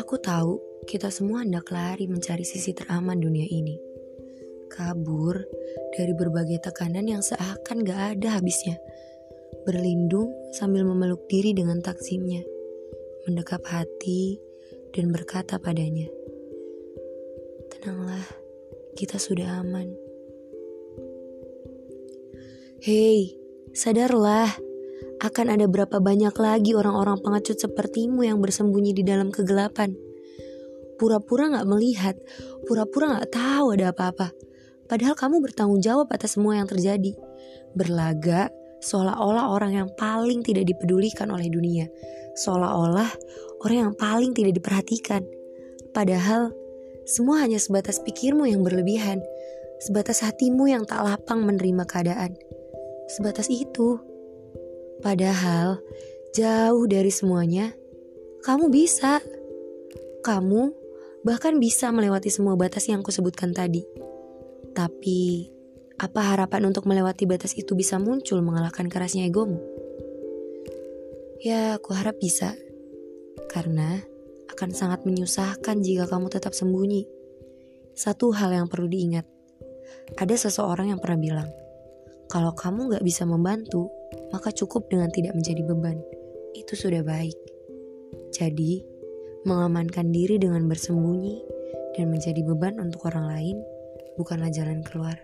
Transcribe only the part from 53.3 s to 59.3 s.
itu. Padahal jauh dari semuanya, kamu bisa.